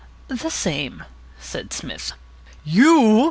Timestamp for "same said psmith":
0.49-2.13